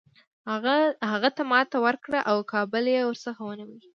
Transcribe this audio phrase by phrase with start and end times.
[1.11, 3.79] هغه ته ماته ورکړه او کابل یې ورڅخه ونیوی.